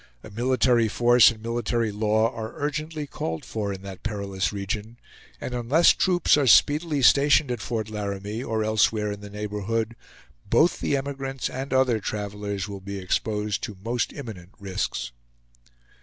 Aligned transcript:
A 0.23 0.31
military 0.31 0.87
force 0.87 1.29
and 1.29 1.43
military 1.43 1.91
law 1.91 2.33
are 2.33 2.53
urgently 2.55 3.05
called 3.05 3.45
for 3.45 3.71
in 3.71 3.83
that 3.83 4.01
perilous 4.01 4.51
region; 4.51 4.97
and 5.39 5.53
unless 5.53 5.91
troops 5.93 6.35
are 6.37 6.47
speedily 6.47 7.03
stationed 7.03 7.51
at 7.51 7.61
Fort 7.61 7.87
Laramie, 7.87 8.43
or 8.43 8.63
elsewhere 8.63 9.11
in 9.11 9.21
the 9.21 9.29
neighborhood, 9.29 9.95
both 10.49 10.79
the 10.79 10.97
emigrants 10.97 11.51
and 11.51 11.71
other 11.71 11.99
travelers 11.99 12.67
will 12.67 12.81
be 12.81 12.97
exposed 12.97 13.61
to 13.61 13.77
most 13.83 14.11
imminent 14.11 14.53
risks. 14.59 15.11